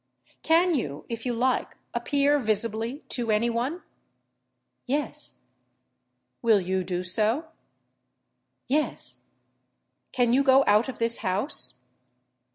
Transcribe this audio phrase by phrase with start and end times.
[0.41, 3.83] "Can you, if you like, appear visibly to any one?"
[4.87, 5.37] "Yes."
[6.41, 7.49] "Will you do so?"
[8.67, 9.19] "Yes."
[10.11, 11.83] "Can you go out of this house?"